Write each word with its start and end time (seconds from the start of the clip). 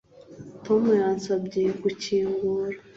Tom 0.65 0.81
yansabye 1.01 1.61
gukingura 1.83 2.77